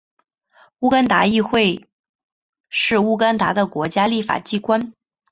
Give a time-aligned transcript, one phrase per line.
[0.79, 1.87] 乌干达议会
[2.69, 4.93] 是乌干达的国家立法机关。